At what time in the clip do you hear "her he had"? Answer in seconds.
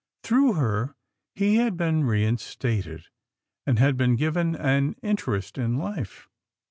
0.53-1.77